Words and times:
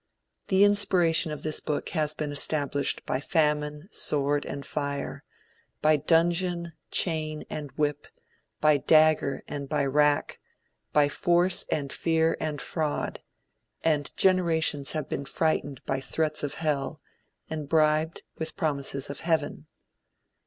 The 0.47 0.63
inspiration 0.63 1.31
of 1.31 1.43
this 1.43 1.59
book 1.59 1.89
has 1.89 2.15
been 2.15 2.31
established 2.31 3.05
by 3.05 3.19
famine, 3.19 3.87
sword 3.91 4.45
and 4.47 4.65
fire, 4.65 5.23
by 5.79 5.97
dungeon, 5.97 6.73
chain 6.89 7.43
and 7.51 7.69
whip, 7.73 8.07
by 8.59 8.77
dagger 8.77 9.43
and 9.47 9.69
by 9.69 9.85
rack, 9.85 10.39
by 10.91 11.07
force 11.07 11.67
and 11.69 11.93
fear 11.93 12.35
and 12.39 12.59
fraud, 12.59 13.21
and 13.83 14.09
generations 14.17 14.93
have 14.93 15.07
been 15.07 15.25
frightened 15.25 15.85
by 15.85 15.99
threats 15.99 16.41
of 16.41 16.55
hell, 16.55 16.99
and 17.47 17.69
bribed 17.69 18.23
with 18.39 18.57
promises 18.57 19.07
of 19.11 19.19
heaven. 19.19 19.67